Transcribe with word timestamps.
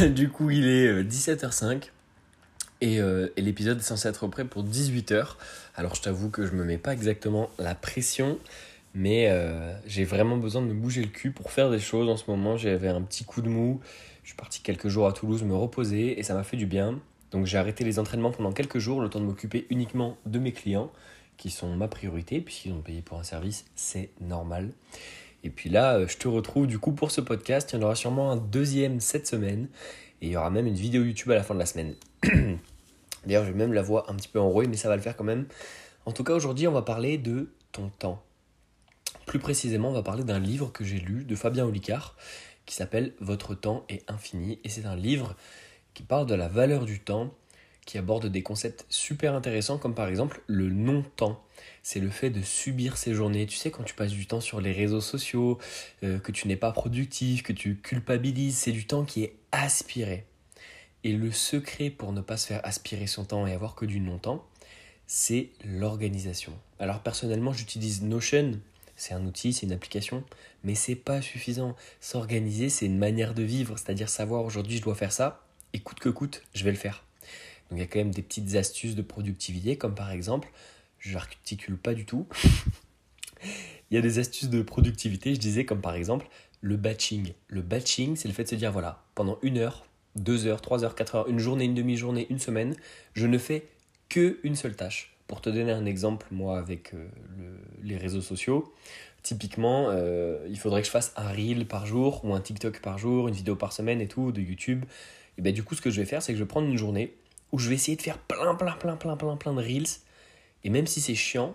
du 0.14 0.30
coup, 0.30 0.50
il 0.50 0.66
est 0.66 1.02
17h05 1.02 1.90
euh, 2.82 3.28
et, 3.36 3.42
l'épisode 3.42 3.78
est 3.78 3.82
censé 3.82 4.08
être 4.08 4.26
prêt 4.28 4.44
pour 4.44 4.64
18h. 4.64 5.34
Alors, 5.76 5.94
je 5.94 6.02
t'avoue 6.02 6.30
que 6.30 6.46
je 6.46 6.52
me 6.52 6.64
mets 6.64 6.78
pas 6.78 6.92
exactement 6.92 7.50
la 7.58 7.74
pression, 7.74 8.38
mais 8.94 9.28
euh, 9.28 9.74
j'ai 9.86 10.04
vraiment 10.04 10.36
besoin 10.36 10.62
de 10.62 10.68
me 10.68 10.74
bouger 10.74 11.02
le 11.02 11.08
cul 11.08 11.32
pour 11.32 11.50
faire 11.50 11.70
des 11.70 11.80
choses 11.80 12.08
en 12.08 12.16
ce 12.16 12.30
moment. 12.30 12.56
J'avais 12.56 12.88
un 12.88 13.02
petit 13.02 13.24
coup 13.24 13.42
de 13.42 13.48
mou. 13.48 13.80
Je 14.22 14.28
suis 14.28 14.36
parti 14.36 14.62
quelques 14.62 14.88
jours 14.88 15.06
à 15.06 15.12
Toulouse 15.12 15.42
me 15.42 15.54
reposer 15.54 16.18
et 16.18 16.22
ça 16.22 16.34
m'a 16.34 16.44
fait 16.44 16.56
du 16.56 16.66
bien. 16.66 16.98
Donc, 17.30 17.46
j'ai 17.46 17.58
arrêté 17.58 17.84
les 17.84 17.98
entraînements 17.98 18.30
pendant 18.30 18.52
quelques 18.52 18.78
jours, 18.78 19.02
le 19.02 19.10
temps 19.10 19.20
de 19.20 19.26
m'occuper 19.26 19.66
uniquement 19.70 20.16
de 20.24 20.38
mes 20.38 20.52
clients, 20.52 20.90
qui 21.36 21.50
sont 21.50 21.74
ma 21.76 21.88
priorité, 21.88 22.40
puisqu'ils 22.40 22.72
ont 22.72 22.82
payé 22.82 23.02
pour 23.02 23.18
un 23.18 23.22
service, 23.22 23.66
c'est 23.74 24.10
normal. 24.20 24.70
Et 25.44 25.50
puis 25.50 25.70
là, 25.70 25.96
euh, 25.96 26.08
je 26.08 26.16
te 26.16 26.28
retrouve 26.28 26.66
du 26.66 26.78
coup 26.78 26.92
pour 26.92 27.10
ce 27.10 27.20
podcast. 27.20 27.70
Il 27.72 27.76
y 27.76 27.78
en 27.78 27.82
aura 27.82 27.94
sûrement 27.94 28.30
un 28.30 28.36
deuxième 28.36 29.00
cette 29.00 29.26
semaine. 29.26 29.68
Et 30.22 30.26
il 30.26 30.32
y 30.32 30.36
aura 30.36 30.50
même 30.50 30.66
une 30.66 30.74
vidéo 30.74 31.02
YouTube 31.02 31.30
à 31.30 31.34
la 31.34 31.42
fin 31.42 31.54
de 31.54 31.60
la 31.60 31.66
semaine. 31.66 31.94
D'ailleurs, 33.26 33.44
je 33.44 33.50
vais 33.50 33.58
même 33.58 33.72
la 33.72 33.82
voix 33.82 34.10
un 34.10 34.14
petit 34.14 34.28
peu 34.28 34.40
enrouée, 34.40 34.66
mais 34.66 34.76
ça 34.76 34.88
va 34.88 34.96
le 34.96 35.02
faire 35.02 35.16
quand 35.16 35.24
même. 35.24 35.46
En 36.06 36.12
tout 36.12 36.24
cas, 36.24 36.34
aujourd'hui, 36.34 36.66
on 36.68 36.72
va 36.72 36.82
parler 36.82 37.18
de 37.18 37.52
ton 37.72 37.88
temps. 37.88 38.22
Plus 39.26 39.38
précisément, 39.38 39.90
on 39.90 39.94
va 39.94 40.02
parler 40.02 40.24
d'un 40.24 40.38
livre 40.38 40.72
que 40.72 40.84
j'ai 40.84 40.98
lu 40.98 41.24
de 41.24 41.36
Fabien 41.36 41.64
Olicard 41.64 42.16
qui 42.66 42.74
s'appelle 42.74 43.14
Votre 43.20 43.54
temps 43.54 43.84
est 43.88 44.08
infini. 44.10 44.58
Et 44.64 44.68
c'est 44.68 44.86
un 44.86 44.96
livre 44.96 45.34
qui 45.94 46.02
parle 46.02 46.26
de 46.26 46.34
la 46.34 46.48
valeur 46.48 46.84
du 46.84 47.00
temps, 47.00 47.34
qui 47.90 47.98
aborde 47.98 48.26
des 48.26 48.44
concepts 48.44 48.86
super 48.88 49.34
intéressants 49.34 49.76
comme 49.76 49.96
par 49.96 50.06
exemple 50.06 50.42
le 50.46 50.70
non-temps 50.70 51.42
c'est 51.82 51.98
le 51.98 52.10
fait 52.10 52.30
de 52.30 52.40
subir 52.40 52.96
ces 52.96 53.14
journées. 53.14 53.46
Tu 53.46 53.56
sais, 53.56 53.70
quand 53.70 53.82
tu 53.82 53.94
passes 53.94 54.12
du 54.12 54.26
temps 54.26 54.40
sur 54.40 54.60
les 54.60 54.70
réseaux 54.70 55.00
sociaux, 55.00 55.58
euh, 56.04 56.18
que 56.18 56.30
tu 56.30 56.46
n'es 56.46 56.56
pas 56.56 56.72
productif, 56.72 57.42
que 57.42 57.52
tu 57.52 57.76
culpabilises, 57.76 58.56
c'est 58.56 58.72
du 58.72 58.86
temps 58.86 59.04
qui 59.04 59.24
est 59.24 59.34
aspiré. 59.50 60.24
Et 61.02 61.12
le 61.12 61.32
secret 61.32 61.90
pour 61.90 62.12
ne 62.12 62.20
pas 62.20 62.36
se 62.36 62.46
faire 62.46 62.60
aspirer 62.64 63.06
son 63.06 63.24
temps 63.24 63.46
et 63.46 63.52
avoir 63.52 63.74
que 63.74 63.86
du 63.86 63.98
non-temps, 63.98 64.46
c'est 65.06 65.50
l'organisation. 65.64 66.52
Alors 66.78 67.00
personnellement, 67.00 67.52
j'utilise 67.52 68.02
Notion, 68.02 68.60
c'est 68.94 69.14
un 69.14 69.24
outil, 69.24 69.52
c'est 69.52 69.66
une 69.66 69.72
application, 69.72 70.22
mais 70.62 70.74
c'est 70.76 70.94
pas 70.94 71.22
suffisant. 71.22 71.74
S'organiser, 72.00 72.68
c'est 72.68 72.86
une 72.86 72.98
manière 72.98 73.34
de 73.34 73.42
vivre, 73.42 73.78
c'est-à-dire 73.78 74.08
savoir 74.08 74.44
aujourd'hui 74.44 74.76
je 74.76 74.82
dois 74.82 74.94
faire 74.94 75.12
ça, 75.12 75.44
et 75.72 75.80
coûte 75.80 75.98
que 75.98 76.08
coûte, 76.08 76.42
je 76.54 76.64
vais 76.64 76.70
le 76.70 76.76
faire. 76.76 77.04
Donc 77.70 77.78
il 77.78 77.82
y 77.82 77.84
a 77.84 77.86
quand 77.86 78.00
même 78.00 78.10
des 78.10 78.22
petites 78.22 78.54
astuces 78.56 78.94
de 78.94 79.02
productivité, 79.02 79.76
comme 79.76 79.94
par 79.94 80.10
exemple 80.10 80.50
j'articule 80.98 81.78
pas 81.78 81.94
du 81.94 82.04
tout. 82.04 82.26
Il 83.90 83.94
y 83.94 83.98
a 83.98 84.02
des 84.02 84.18
astuces 84.18 84.48
de 84.48 84.62
productivité, 84.62 85.34
je 85.34 85.40
disais, 85.40 85.64
comme 85.64 85.80
par 85.80 85.94
exemple 85.94 86.28
le 86.60 86.76
batching. 86.76 87.32
Le 87.48 87.62
batching, 87.62 88.16
c'est 88.16 88.28
le 88.28 88.34
fait 88.34 88.44
de 88.44 88.48
se 88.48 88.54
dire 88.54 88.70
voilà, 88.70 89.02
pendant 89.14 89.38
une 89.42 89.58
heure, 89.58 89.86
deux 90.14 90.46
heures, 90.46 90.60
trois 90.60 90.84
heures, 90.84 90.94
quatre 90.94 91.14
heures, 91.16 91.28
une 91.28 91.38
journée, 91.38 91.64
une 91.64 91.74
demi-journée, 91.74 92.26
une 92.30 92.38
semaine, 92.38 92.76
je 93.14 93.26
ne 93.26 93.38
fais 93.38 93.66
que 94.08 94.38
une 94.42 94.56
seule 94.56 94.76
tâche. 94.76 95.16
Pour 95.26 95.40
te 95.40 95.50
donner 95.50 95.72
un 95.72 95.86
exemple, 95.86 96.26
moi, 96.30 96.58
avec 96.58 96.92
euh, 96.94 97.08
les 97.82 97.96
réseaux 97.96 98.20
sociaux, 98.20 98.72
typiquement, 99.22 99.86
euh, 99.90 100.44
il 100.48 100.58
faudrait 100.58 100.82
que 100.82 100.86
je 100.86 100.92
fasse 100.92 101.12
un 101.16 101.30
reel 101.30 101.66
par 101.66 101.86
jour 101.86 102.24
ou 102.24 102.34
un 102.34 102.40
TikTok 102.40 102.80
par 102.80 102.98
jour, 102.98 103.28
une 103.28 103.34
vidéo 103.34 103.56
par 103.56 103.72
semaine 103.72 104.00
et 104.00 104.08
tout, 104.08 104.32
de 104.32 104.40
YouTube. 104.40 104.84
Et 105.38 105.42
bien, 105.42 105.52
du 105.52 105.62
coup, 105.62 105.74
ce 105.74 105.80
que 105.80 105.90
je 105.90 106.00
vais 106.00 106.06
faire, 106.06 106.22
c'est 106.22 106.32
que 106.32 106.38
je 106.38 106.42
vais 106.42 106.48
prendre 106.48 106.68
une 106.68 106.76
journée 106.76 107.14
où 107.52 107.58
je 107.58 107.68
vais 107.68 107.74
essayer 107.74 107.96
de 107.96 108.02
faire 108.02 108.18
plein, 108.18 108.54
plein, 108.54 108.72
plein, 108.72 108.96
plein, 108.96 109.16
plein, 109.16 109.36
plein 109.36 109.54
de 109.54 109.60
reels 109.60 110.00
et 110.64 110.70
même 110.70 110.86
si 110.86 111.00
c'est 111.00 111.14
chiant, 111.14 111.54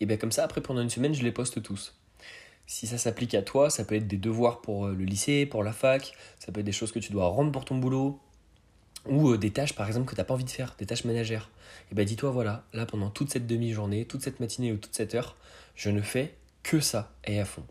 et 0.00 0.06
bien 0.06 0.16
comme 0.16 0.32
ça, 0.32 0.44
après 0.44 0.60
pendant 0.60 0.80
une 0.80 0.90
semaine, 0.90 1.14
je 1.14 1.22
les 1.22 1.32
poste 1.32 1.62
tous. 1.62 1.96
Si 2.66 2.86
ça 2.86 2.98
s'applique 2.98 3.34
à 3.34 3.42
toi, 3.42 3.68
ça 3.68 3.84
peut 3.84 3.94
être 3.94 4.06
des 4.06 4.16
devoirs 4.16 4.60
pour 4.60 4.86
euh, 4.86 4.94
le 4.94 5.04
lycée, 5.04 5.44
pour 5.44 5.62
la 5.62 5.72
fac, 5.72 6.12
ça 6.38 6.50
peut 6.50 6.60
être 6.60 6.66
des 6.66 6.72
choses 6.72 6.92
que 6.92 6.98
tu 6.98 7.12
dois 7.12 7.26
rendre 7.26 7.52
pour 7.52 7.64
ton 7.64 7.76
boulot, 7.76 8.20
ou 9.06 9.30
euh, 9.30 9.38
des 9.38 9.50
tâches 9.50 9.74
par 9.74 9.86
exemple 9.86 10.06
que 10.06 10.14
tu 10.14 10.20
n'as 10.20 10.24
pas 10.24 10.34
envie 10.34 10.44
de 10.44 10.50
faire, 10.50 10.74
des 10.78 10.86
tâches 10.86 11.04
ménagères. 11.04 11.50
Et 11.90 11.94
bien 11.94 12.04
dis-toi, 12.04 12.30
voilà, 12.30 12.64
là 12.72 12.86
pendant 12.86 13.10
toute 13.10 13.30
cette 13.30 13.46
demi-journée, 13.46 14.06
toute 14.06 14.22
cette 14.22 14.40
matinée 14.40 14.72
ou 14.72 14.76
toute 14.76 14.94
cette 14.94 15.14
heure, 15.14 15.36
je 15.74 15.90
ne 15.90 16.00
fais 16.00 16.34
que 16.62 16.80
ça 16.80 17.12
et 17.26 17.40
à 17.40 17.44
fond. 17.44 17.64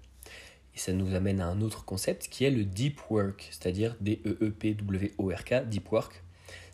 Et 0.76 0.80
ça 0.80 0.92
nous 0.92 1.14
amène 1.16 1.40
à 1.40 1.48
un 1.48 1.62
autre 1.62 1.86
concept 1.86 2.28
qui 2.30 2.46
est 2.46 2.52
le 2.52 2.64
deep 2.64 3.00
work, 3.10 3.48
c'est-à-dire 3.52 3.96
D-E-E-P-W-O-R-K, 4.02 5.66
deep 5.68 5.92
work. 5.92 6.23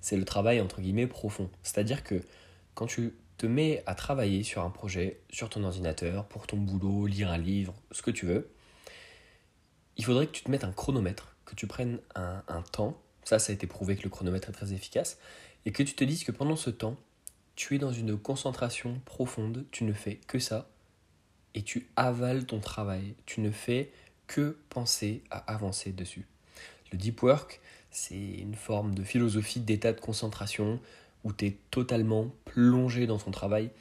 C'est 0.01 0.17
le 0.17 0.25
travail 0.25 0.61
entre 0.61 0.81
guillemets 0.81 1.07
profond. 1.07 1.49
C'est-à-dire 1.63 2.03
que 2.03 2.21
quand 2.73 2.87
tu 2.87 3.13
te 3.37 3.45
mets 3.45 3.83
à 3.85 3.95
travailler 3.95 4.43
sur 4.43 4.63
un 4.63 4.69
projet, 4.69 5.21
sur 5.29 5.49
ton 5.49 5.63
ordinateur, 5.63 6.25
pour 6.25 6.45
ton 6.45 6.57
boulot, 6.57 7.07
lire 7.07 7.31
un 7.31 7.37
livre, 7.37 7.73
ce 7.91 8.01
que 8.01 8.11
tu 8.11 8.25
veux, 8.25 8.51
il 9.97 10.05
faudrait 10.05 10.27
que 10.27 10.31
tu 10.31 10.43
te 10.43 10.51
mettes 10.51 10.63
un 10.63 10.71
chronomètre, 10.71 11.35
que 11.45 11.55
tu 11.55 11.65
prennes 11.67 11.99
un, 12.15 12.61
temps, 12.71 13.01
ça 13.23 13.39
ça 13.39 13.51
a 13.51 13.53
été 13.53 13.67
prouvé 13.67 13.95
que 13.95 14.03
le 14.03 14.09
chronomètre 14.09 14.49
est 14.49 14.53
très 14.53 14.73
efficace, 14.73 15.17
et 15.65 15.71
que 15.71 15.83
tu 15.83 15.93
te 15.93 16.03
dises 16.03 16.23
que 16.23 16.31
pendant 16.31 16.55
ce 16.55 16.69
temps, 16.69 16.97
tu 17.55 17.75
es 17.75 17.79
dans 17.79 17.91
une 17.91 18.17
concentration 18.17 19.01
profonde, 19.05 19.65
tu 19.71 19.83
ne 19.83 19.93
fais 19.93 20.15
que 20.15 20.39
ça, 20.39 20.69
et 21.53 21.61
tu 21.61 21.89
avales 21.95 22.45
ton 22.45 22.59
travail, 22.59 23.15
tu 23.25 23.41
ne 23.41 23.51
fais 23.51 23.91
que 24.27 24.57
penser 24.69 25.23
à 25.31 25.39
avancer 25.51 25.91
dessus. 25.91 26.27
Le 26.91 26.97
deep 26.97 27.21
work, 27.21 27.61
c'est 27.91 28.16
une 28.16 28.55
forme 28.55 28.94
de 28.94 29.03
philosophie 29.03 29.59
d'état 29.59 29.94
de 29.94 30.00
concentration 30.00 30.79
où 31.23 31.33
tu 31.33 31.47
es 31.47 31.57
totalement 31.72 32.27
plongé 32.45 33.07
dans 33.07 33.17
ton 33.17 33.31
travail, 33.31 33.72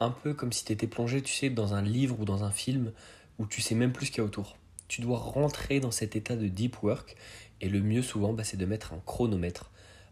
un 0.00 0.10
peu 0.10 0.34
comme 0.34 0.52
si 0.52 0.64
tu 0.64 0.72
étais 0.72 0.86
plongé, 0.86 1.22
tu 1.22 1.32
sais, 1.32 1.50
dans 1.50 1.74
un 1.74 1.82
livre 1.82 2.20
ou 2.20 2.24
dans 2.24 2.44
un 2.44 2.50
film 2.50 2.92
où 3.38 3.46
tu 3.46 3.60
sais 3.60 3.74
même 3.74 3.92
plus 3.92 4.06
ce 4.06 4.10
qu'il 4.12 4.18
y 4.18 4.20
a 4.22 4.24
autour. 4.24 4.56
Tu 4.86 5.00
dois 5.00 5.18
rentrer 5.18 5.80
dans 5.80 5.90
cet 5.90 6.16
état 6.16 6.36
de 6.36 6.48
deep 6.48 6.82
work 6.82 7.16
et 7.60 7.68
le 7.68 7.80
mieux 7.80 8.02
souvent, 8.02 8.32
bah, 8.32 8.44
c'est 8.44 8.56
de 8.56 8.66
mettre 8.66 8.92
un 8.92 9.02
chronomètre 9.04 9.70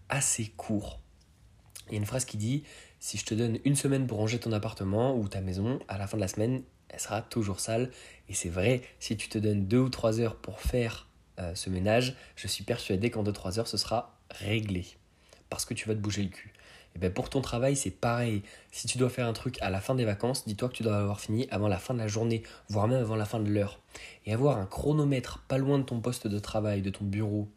assez 0.09 0.49
court. 0.57 1.01
Il 1.87 1.93
y 1.93 1.95
a 1.97 1.99
une 1.99 2.07
phrase 2.07 2.25
qui 2.25 2.37
dit 2.37 2.65
si 2.99 3.19
je 3.19 3.25
te 3.25 3.35
donne 3.35 3.59
une 3.65 3.77
semaine 3.77 4.07
pour 4.07 4.19
ranger 4.19 4.39
ton 4.39 4.53
appartement 4.53 5.17
ou 5.17 5.29
ta 5.29 5.41
maison, 5.41 5.79
à 5.89 5.99
la 5.99 6.07
fin 6.07 6.17
de 6.17 6.23
la 6.23 6.29
semaine, 6.29 6.63
elle 6.89 7.01
sera 7.01 7.23
toujours 7.23 7.61
sale. 7.61 7.91
Et 8.29 8.35
c'est 8.35 8.49
vrai, 8.49 8.83
si 8.99 9.17
tu 9.17 9.29
te 9.29 9.39
donnes 9.39 9.67
deux 9.67 9.79
ou 9.79 9.89
trois 9.89 10.21
heures 10.21 10.37
pour 10.37 10.61
faire 10.61 11.06
euh, 11.39 11.55
ce 11.55 11.71
ménage, 11.71 12.17
je 12.37 12.47
suis 12.47 12.65
persuadé 12.65 13.11
qu'en 13.11 13.23
deux 13.23 13.33
trois 13.33 13.59
heures, 13.59 13.69
ce 13.69 13.77
sera 13.77 14.19
réglé. 14.31 14.87
Parce 15.51 15.65
que 15.65 15.75
tu 15.75 15.89
vas 15.89 15.95
te 15.95 16.01
bouger 16.01 16.23
le 16.23 16.29
cul. 16.29 16.53
Et 16.97 16.99
bien 16.99 17.11
pour 17.11 17.29
ton 17.29 17.43
travail, 17.43 17.77
c'est 17.77 17.91
pareil. 17.91 18.43
Si 18.73 18.87
tu 18.87 18.97
dois 18.97 19.11
faire 19.11 19.27
un 19.27 19.35
truc 19.35 19.61
à 19.61 19.69
la 19.69 19.81
fin 19.81 19.95
des 19.95 20.07
vacances, 20.07 20.47
dis-toi 20.47 20.71
que 20.71 20.75
tu 20.75 20.83
dois 20.83 20.97
avoir 20.97 21.21
fini 21.21 21.47
avant 21.51 21.69
la 21.69 21.79
fin 21.79 21.93
de 21.93 21.99
la 21.99 22.09
journée, 22.09 22.43
voire 22.71 22.89
même 22.89 23.03
avant 23.03 23.17
la 23.17 23.27
fin 23.27 23.39
de 23.39 23.51
l'heure. 23.51 23.81
Et 24.25 24.33
avoir 24.33 24.57
un 24.57 24.65
chronomètre 24.65 25.45
pas 25.47 25.59
loin 25.59 25.79
de 25.79 25.85
ton 25.85 26.01
poste 26.01 26.27
de 26.27 26.39
travail, 26.39 26.81
de 26.81 26.89
ton 26.89 27.05
bureau, 27.05 27.49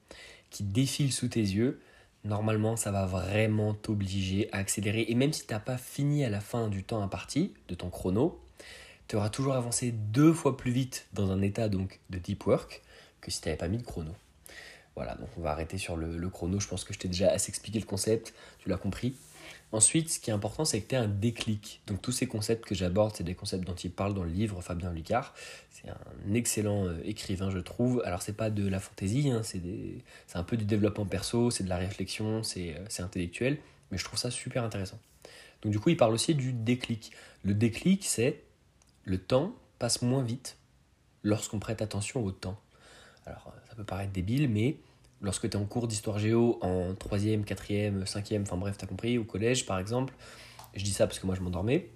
qui 0.49 0.63
défile 0.63 1.13
sous 1.13 1.29
tes 1.29 1.39
yeux, 1.39 1.79
normalement 2.25 2.75
ça 2.75 2.91
va 2.91 3.05
vraiment 3.05 3.73
t'obliger 3.73 4.49
à 4.51 4.57
accélérer. 4.57 5.05
Et 5.07 5.15
même 5.15 5.31
si 5.31 5.47
tu 5.47 5.53
n'as 5.53 5.59
pas 5.61 5.77
fini 5.77 6.25
à 6.25 6.29
la 6.29 6.41
fin 6.41 6.67
du 6.67 6.83
temps 6.83 7.01
imparti, 7.01 7.53
de 7.69 7.75
ton 7.75 7.89
chrono, 7.89 8.41
tu 9.07 9.15
auras 9.15 9.29
toujours 9.29 9.53
avancé 9.53 9.91
deux 9.91 10.33
fois 10.33 10.57
plus 10.57 10.71
vite 10.71 11.07
dans 11.13 11.31
un 11.31 11.41
état 11.41 11.69
donc 11.69 11.99
de 12.09 12.19
deep 12.19 12.45
work 12.45 12.81
que 13.21 13.31
si 13.31 13.41
tu 13.41 13.47
n'avais 13.47 13.57
pas 13.57 13.67
mis 13.67 13.77
de 13.77 13.83
chrono. 13.83 14.13
Voilà, 14.95 15.15
donc 15.15 15.29
on 15.37 15.41
va 15.41 15.51
arrêter 15.51 15.77
sur 15.77 15.95
le, 15.95 16.29
chrono. 16.29 16.59
Je 16.59 16.67
pense 16.67 16.83
que 16.83 16.93
je 16.93 16.99
t'ai 16.99 17.07
déjà 17.07 17.31
assez 17.31 17.49
expliqué 17.49 17.79
le 17.79 17.85
concept, 17.85 18.33
tu 18.59 18.69
l'as 18.69 18.77
compris. 18.77 19.15
Ensuite, 19.71 20.09
ce 20.09 20.19
qui 20.19 20.31
est 20.31 20.33
important, 20.33 20.65
c'est 20.65 20.81
que 20.81 20.89
tu 20.89 20.95
aies 20.95 20.99
un 20.99 21.07
déclic. 21.07 21.81
Donc 21.85 22.01
tous 22.01 22.11
ces 22.11 22.27
concepts 22.27 22.65
que 22.65 22.73
j'aborde, 22.73 23.15
c'est 23.15 23.23
des 23.23 23.35
concepts 23.35 23.65
dont 23.65 23.75
il 23.75 23.91
parle 23.91 24.13
dans 24.13 24.23
le 24.23 24.31
livre 24.31 24.61
Fabien 24.61 24.91
Lucard. 24.91 25.33
C'est 25.69 25.89
un 25.89 26.33
excellent 26.33 26.87
euh, 26.87 26.99
écrivain, 27.05 27.51
je 27.51 27.59
trouve. 27.59 28.01
Alors 28.03 28.21
c'est 28.21 28.35
pas 28.35 28.49
de 28.49 28.67
la 28.67 28.79
fantaisie, 28.79 29.29
hein, 29.29 29.41
c'est 29.43 30.03
un 30.33 30.43
peu 30.43 30.57
du 30.57 30.65
développement 30.65 31.05
perso, 31.05 31.51
c'est 31.51 31.63
de 31.63 31.69
la 31.69 31.77
réflexion, 31.77 32.41
euh, 32.57 32.85
c'est 32.89 33.01
intellectuel, 33.01 33.59
mais 33.91 33.97
je 33.97 34.03
trouve 34.03 34.17
ça 34.17 34.31
super 34.31 34.63
intéressant. 34.63 34.99
Donc 35.61 35.71
du 35.71 35.79
coup, 35.79 35.89
il 35.89 35.97
parle 35.97 36.13
aussi 36.13 36.35
du 36.35 36.51
déclic. 36.51 37.11
Le 37.43 37.53
déclic, 37.53 38.05
c'est 38.05 38.43
le 39.05 39.17
temps 39.17 39.55
passe 39.77 40.01
moins 40.01 40.23
vite 40.23 40.57
lorsqu'on 41.23 41.59
prête 41.59 41.81
attention 41.81 42.23
au 42.23 42.31
temps. 42.31 42.59
Alors 43.29 43.53
ça 43.69 43.75
peut 43.75 43.83
paraître 43.83 44.11
débile, 44.11 44.49
mais 44.49 44.77
lorsque 45.21 45.49
tu 45.49 45.55
es 45.55 45.59
en 45.59 45.65
cours 45.65 45.87
d'histoire 45.87 46.19
géo 46.19 46.57
en 46.61 46.93
3e, 46.93 47.43
4e, 47.43 48.05
5e, 48.05 48.41
enfin 48.41 48.57
bref, 48.57 48.77
tu 48.77 48.85
as 48.85 48.87
compris, 48.87 49.17
au 49.17 49.23
collège 49.23 49.65
par 49.65 49.79
exemple, 49.79 50.13
je 50.75 50.83
dis 50.83 50.91
ça 50.91 51.07
parce 51.07 51.19
que 51.19 51.25
moi 51.25 51.35
je 51.35 51.41
m'endormais, 51.41 51.89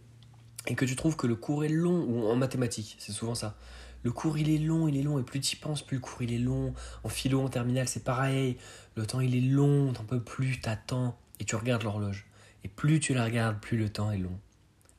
et 0.68 0.76
que 0.76 0.86
tu 0.86 0.96
trouves 0.96 1.16
que 1.16 1.28
le 1.28 1.36
cours 1.36 1.66
est 1.66 1.70
long, 1.70 2.06
ou 2.08 2.28
en 2.28 2.36
mathématiques, 2.36 2.96
c'est 3.00 3.12
souvent 3.12 3.36
ça. 3.36 3.56
Le 4.04 4.12
cours 4.12 4.38
il 4.38 4.50
est 4.50 4.58
long, 4.58 4.88
il 4.88 4.98
est 4.98 5.02
long, 5.02 5.20
et 5.20 5.24
plus 5.24 5.40
tu 5.40 5.56
y 5.56 5.60
penses, 5.60 5.82
plus 5.82 5.98
le 5.98 6.02
cours 6.02 6.22
il 6.22 6.34
est 6.34 6.38
long. 6.38 6.74
En 7.04 7.10
philo, 7.10 7.42
en 7.42 7.48
terminale, 7.48 7.88
c'est 7.88 8.04
pareil. 8.04 8.58
Le 8.96 9.06
temps 9.06 9.22
il 9.22 9.36
est 9.36 9.42
long, 9.42 9.94
t'en 9.94 10.04
peux 10.04 10.22
plus, 10.22 10.60
t'attends, 10.60 11.18
et 11.40 11.46
tu 11.46 11.56
regardes 11.56 11.84
l'horloge. 11.84 12.26
Et 12.66 12.68
plus 12.68 13.00
tu 13.00 13.14
la 13.14 13.24
regardes, 13.24 13.60
plus 13.60 13.78
le 13.78 13.90
temps 13.90 14.12
est 14.12 14.18
long. 14.18 14.38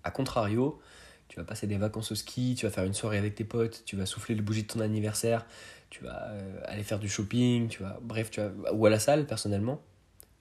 A 0.05 0.11
contrario, 0.11 0.81
tu 1.29 1.37
vas 1.37 1.45
passer 1.45 1.67
des 1.67 1.77
vacances 1.77 2.13
au 2.13 2.15
ski, 2.15 2.55
tu 2.57 2.67
vas 2.67 2.73
faire 2.73 2.85
une 2.85 2.95
soirée 2.95 3.19
avec 3.19 3.35
tes 3.35 3.45
potes, 3.45 3.83
tu 3.85 3.97
vas 3.97 4.07
souffler 4.07 4.35
le 4.35 4.43
bougie 4.43 4.63
de 4.63 4.69
ton 4.69 4.81
anniversaire, 4.81 5.47
tu 5.95 6.03
vas 6.03 6.29
euh, 6.31 6.61
aller 6.65 6.83
faire 6.83 6.99
du 6.99 7.09
shopping, 7.09 7.69
tu 7.69 7.85
vas, 7.85 8.01
bref, 8.03 8.29
tu 8.33 8.41
vas, 8.41 8.73
ou 8.73 8.85
à 8.85 8.91
la 8.91 8.99
salle 8.99 9.27
personnellement, 9.27 9.75
et 9.75 9.79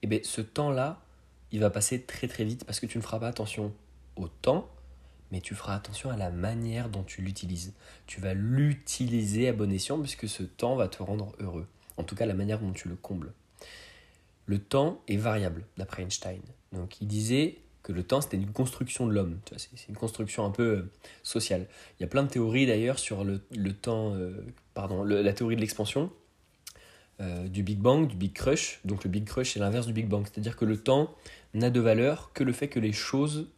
eh 0.02 0.06
bien 0.08 0.18
ce 0.24 0.40
temps-là, 0.40 1.00
il 1.52 1.60
va 1.60 1.70
passer 1.70 2.02
très 2.02 2.26
très 2.26 2.42
vite 2.42 2.64
parce 2.64 2.80
que 2.80 2.86
tu 2.86 2.98
ne 2.98 3.02
feras 3.04 3.20
pas 3.20 3.28
attention 3.28 3.72
au 4.16 4.26
temps, 4.26 4.68
mais 5.30 5.40
tu 5.40 5.54
feras 5.54 5.76
attention 5.76 6.10
à 6.10 6.16
la 6.16 6.30
manière 6.30 6.88
dont 6.88 7.04
tu 7.04 7.22
l'utilises. 7.22 7.72
Tu 8.08 8.20
vas 8.20 8.34
l'utiliser 8.34 9.46
à 9.46 9.52
bon 9.52 9.70
escient 9.70 10.00
puisque 10.00 10.28
ce 10.28 10.42
temps 10.42 10.74
va 10.74 10.88
te 10.88 11.00
rendre 11.00 11.36
heureux. 11.38 11.68
En 11.98 12.02
tout 12.02 12.16
cas, 12.16 12.26
la 12.26 12.34
manière 12.34 12.58
dont 12.58 12.72
tu 12.72 12.88
le 12.88 12.96
combles. 12.96 13.32
le 14.46 14.58
temps 14.58 15.02
est 15.06 15.16
variable, 15.16 15.64
d'après 15.76 16.02
Einstein. 16.02 16.42
Donc 16.72 17.00
il 17.00 17.06
disait 17.06 17.58
que 17.84 17.92
le 17.92 18.02
temps, 18.02 18.20
c'était 18.20 18.38
une 18.38 18.50
construction 18.50 19.06
de 19.06 19.12
l'homme. 19.12 19.38
C'est 19.56 19.88
une 19.88 19.94
construction 19.94 20.44
un 20.44 20.50
peu 20.50 20.62
euh, 20.62 20.90
sociale. 21.22 21.68
Il 21.98 22.02
y 22.02 22.04
a 22.04 22.08
plein 22.08 22.24
de 22.24 22.28
théories 22.28 22.66
d'ailleurs 22.66 22.98
sur 22.98 23.22
le, 23.22 23.38
temps, 23.72 24.14
euh, 24.14 24.42
pardon, 24.74 25.04
la 25.04 25.32
théorie 25.32 25.56
de 25.56 25.60
l'expansion, 25.60 26.10
euh, 27.20 27.48
du 27.48 27.62
Big 27.62 27.78
Bang, 27.78 28.06
du 28.06 28.16
Big 28.16 28.32
Crush. 28.32 28.80
Donc 28.84 29.04
le 29.04 29.10
Big 29.10 29.24
Crush, 29.24 29.52
c'est 29.52 29.60
l'inverse 29.60 29.86
du 29.86 29.92
Big 29.92 30.08
Bang. 30.08 30.24
C'est-à-dire 30.24 30.56
que 30.56 30.64
le 30.64 30.76
temps 30.76 31.14
n'a 31.54 31.70
de 31.70 31.80
valeur 31.80 32.32
que 32.32 32.44
le 32.44 32.52
fait 32.52 32.68
que 32.68 32.80
les 32.80 32.92
choses 32.92 33.48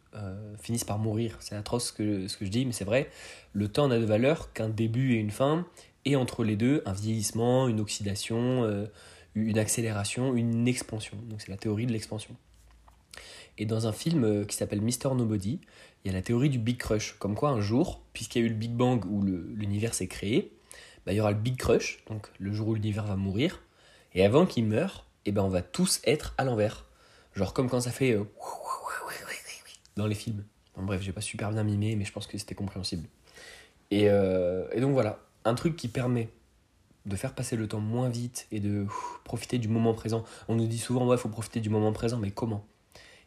finissent 0.59 0.83
par 0.83 0.97
mourir. 0.97 1.37
C'est 1.41 1.53
atroce 1.53 1.89
ce 1.89 1.93
que, 1.93 2.45
je 2.45 2.49
dis, 2.49 2.65
mais 2.65 2.71
c'est 2.71 2.85
vrai. 2.85 3.11
Le 3.53 3.67
temps 3.67 3.87
n'a 3.87 3.99
de 3.99 4.05
valeur 4.05 4.51
qu'un 4.51 4.67
début 4.69 5.13
et 5.13 5.17
une 5.17 5.29
fin, 5.29 5.67
et 6.05 6.15
entre 6.15 6.43
les 6.43 6.55
deux, 6.55 6.81
un 6.87 6.93
vieillissement, 6.93 7.67
une 7.67 7.79
oxydation, 7.79 8.87
une 9.35 9.59
accélération, 9.59 10.35
une 10.35 10.67
expansion. 10.67 11.17
Donc 11.29 11.41
c'est 11.41 11.51
la 11.51 11.57
théorie 11.57 11.85
de 11.85 11.91
l'expansion. 11.91 12.35
Et 13.57 13.65
dans 13.65 13.87
un 13.87 13.91
film 13.91 14.23
euh, 14.23 14.45
qui 14.45 14.55
s'appelle 14.55 14.81
Mister 14.81 15.09
Nobody, 15.09 15.59
il 16.03 16.07
y 16.07 16.09
a 16.09 16.13
la 16.13 16.21
théorie 16.21 16.49
du 16.49 16.59
Big 16.59 16.77
Crush. 16.77 17.15
Comme 17.19 17.35
quoi, 17.35 17.49
un 17.49 17.61
jour, 17.61 18.01
puisqu'il 18.13 18.41
y 18.41 18.43
a 18.43 18.45
eu 18.45 18.49
le 18.49 18.55
Big 18.55 18.71
Bang 18.71 19.03
où 19.05 19.23
l'univers 19.23 19.93
s'est 19.93 20.07
créé, 20.07 20.56
il 21.13 21.17
y 21.17 21.21
aura 21.21 21.31
le 21.31 21.37
Big 21.37 21.57
Crush, 21.57 22.03
donc 22.09 22.27
le 22.39 22.51
jour 22.51 22.69
où 22.69 22.73
l'univers 22.73 23.05
va 23.05 23.15
mourir. 23.15 23.61
Et 24.13 24.25
avant 24.25 24.45
qu'il 24.45 24.65
meure, 24.65 25.05
eh 25.25 25.31
ben, 25.31 25.43
on 25.43 25.49
va 25.49 25.61
tous 25.61 26.01
être 26.05 26.33
à 26.37 26.43
l'envers. 26.43 26.85
Genre 27.35 27.53
comme 27.53 27.69
quand 27.69 27.81
ça 27.81 27.91
fait 27.91 28.13
euh, 28.13 28.23
dans 29.95 30.07
les 30.07 30.15
films. 30.15 30.43
Bon, 30.75 30.83
bref, 30.83 31.01
j'ai 31.01 31.11
pas 31.11 31.21
super 31.21 31.51
bien 31.51 31.63
mimé, 31.63 31.95
mais 31.95 32.05
je 32.05 32.11
pense 32.11 32.27
que 32.27 32.37
c'était 32.37 32.55
compréhensible. 32.55 33.07
Et, 33.91 34.09
euh, 34.09 34.67
et, 34.73 34.81
donc 34.81 34.93
voilà, 34.93 35.19
un 35.45 35.55
truc 35.55 35.75
qui 35.75 35.87
permet 35.87 36.29
de 37.05 37.15
faire 37.15 37.33
passer 37.33 37.55
le 37.55 37.67
temps 37.67 37.79
moins 37.79 38.09
vite 38.09 38.47
et 38.51 38.59
de 38.59 38.85
profiter 39.23 39.57
du 39.57 39.67
moment 39.67 39.93
présent. 39.93 40.23
On 40.47 40.55
nous 40.55 40.67
dit 40.67 40.77
souvent, 40.77 41.07
ouais, 41.07 41.17
faut 41.17 41.29
profiter 41.29 41.61
du 41.61 41.69
moment 41.69 41.93
présent, 41.93 42.17
mais 42.17 42.31
comment? 42.31 42.65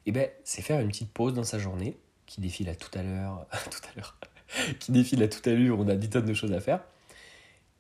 Eh 0.07 0.13
ben, 0.13 0.29
c'est 0.45 0.63
faire 0.63 0.81
une 0.81 0.89
petite 0.89 1.13
pause 1.13 1.35
dans 1.35 1.45
sa 1.45 1.59
journée, 1.59 1.97
qui 2.27 2.41
défile 2.41 2.69
à 2.69 2.75
tout 2.75 2.91
à 2.99 3.03
l'heure, 3.03 3.47
tout 3.71 3.81
à 3.91 3.97
l'heure, 3.97 4.17
qui 4.79 4.93
défile 4.93 5.23
à 5.23 5.29
toute 5.29 5.47
allure, 5.47 5.79
on 5.79 5.89
a 5.89 5.97
10 5.97 6.11
tonnes 6.11 6.27
de 6.27 6.35
choses 6.35 6.53
à 6.53 6.61
faire, 6.61 6.81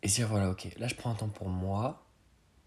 et 0.02 0.08
dire 0.08 0.28
voilà, 0.28 0.50
ok, 0.50 0.68
là 0.78 0.88
je 0.88 0.94
prends 0.94 1.10
un 1.10 1.14
temps 1.14 1.28
pour 1.28 1.48
moi, 1.48 2.04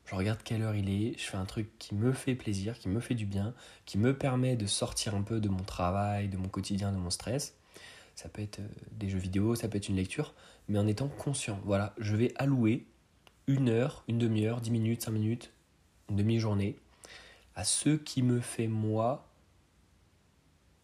je 0.06 0.16
regarde 0.16 0.40
quelle 0.44 0.62
heure 0.62 0.76
il 0.76 0.90
est, 0.90 1.18
je 1.18 1.24
fais 1.24 1.38
un 1.38 1.46
truc 1.46 1.78
qui 1.80 1.96
me 1.96 2.12
fait 2.12 2.36
plaisir, 2.36 2.78
qui 2.78 2.90
me 2.90 3.00
fait 3.00 3.16
du 3.16 3.26
bien, 3.26 3.54
qui 3.86 3.98
me 3.98 4.18
permet 4.18 4.56
de 4.56 4.66
sortir 4.66 5.16
un 5.16 5.22
peu 5.22 5.40
de 5.40 5.50
mon 5.50 5.64
travail, 5.64 6.28
de 6.28 6.38
mon 6.38 6.50
quotidien, 6.50 6.92
de 6.92 6.98
mon 6.98 7.10
stress. 7.10 7.58
Ça 8.16 8.30
peut 8.30 8.42
être 8.42 8.60
euh, 8.60 8.68
des 8.92 9.10
jeux 9.10 9.18
vidéo, 9.18 9.56
ça 9.56 9.68
peut 9.68 9.78
être 9.78 9.90
une 9.90 9.96
lecture, 9.96 10.36
mais 10.68 10.78
en 10.78 10.88
étant 10.88 11.08
conscient. 11.08 11.60
Voilà, 11.66 11.94
je 11.98 12.16
vais 12.16 12.34
allouer 12.36 12.86
une 13.48 13.70
heure, 13.70 14.04
une 14.08 14.20
demi-heure, 14.20 14.62
dix 14.62 14.72
minutes, 14.72 15.04
cinq 15.04 15.12
minutes, 15.12 15.52
une 16.10 16.18
demi-journée 16.18 16.78
à 17.56 17.64
ce 17.64 17.90
qui 17.90 18.24
me 18.24 18.40
fait 18.40 18.68
moi 18.68 19.28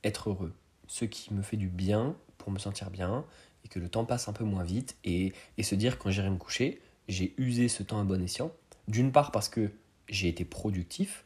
être 0.03 0.29
heureux, 0.29 0.53
ce 0.87 1.05
qui 1.05 1.33
me 1.33 1.41
fait 1.41 1.57
du 1.57 1.67
bien 1.67 2.15
pour 2.37 2.51
me 2.51 2.59
sentir 2.59 2.89
bien 2.89 3.25
et 3.63 3.67
que 3.67 3.79
le 3.79 3.89
temps 3.89 4.05
passe 4.05 4.27
un 4.27 4.33
peu 4.33 4.43
moins 4.43 4.63
vite 4.63 4.97
et, 5.03 5.33
se 5.61 5.75
dire 5.75 5.97
quand 5.97 6.09
j'irai 6.09 6.29
me 6.29 6.37
coucher, 6.37 6.81
j'ai 7.07 7.33
usé 7.37 7.67
ce 7.67 7.83
temps 7.83 7.99
à 7.99 8.03
bon 8.03 8.21
escient. 8.21 8.51
D'une 8.87 9.11
part 9.11 9.31
parce 9.31 9.49
que 9.49 9.69
j'ai 10.07 10.27
été 10.27 10.45
productif, 10.45 11.25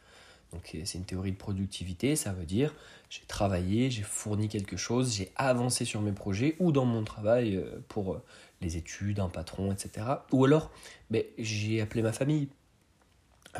donc 0.51 0.75
c'est 0.85 0.97
une 0.97 1.06
théorie 1.06 1.31
de 1.31 1.38
productivité, 1.38 2.15
ça 2.15 2.33
veut 2.33 2.45
dire 2.45 2.75
j'ai 3.09 3.25
travaillé, 3.27 3.89
j'ai 3.91 4.01
fourni 4.01 4.50
quelque 4.50 4.75
chose, 4.75 5.15
j'ai 5.15 5.31
avancé 5.35 5.85
sur 5.85 6.01
mes 6.01 6.12
projets 6.12 6.56
ou 6.59 6.71
dans 6.71 6.85
mon 6.85 7.03
travail 7.03 7.56
euh, 7.56 7.80
pour 7.88 8.13
euh, 8.13 8.24
les 8.62 8.75
études, 8.75 9.19
un 9.19 9.29
patron, 9.29 9.71
etc. 9.71 10.06
Ou 10.31 10.45
alors 10.45 10.71
ben, 11.09 11.24
j'ai 11.38 11.79
appelé 11.81 12.01
ma 12.01 12.12
famille. 12.12 12.50